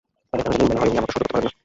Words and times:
আমার 0.31 0.41
কেন 0.43 0.51
জানি 0.53 0.63
মনে 0.69 0.79
হয় 0.81 0.89
উনি 0.91 0.97
আমাকে 1.01 1.13
সহ্য 1.13 1.23
করতে 1.29 1.33
পারেন 1.33 1.45
না। 1.49 1.51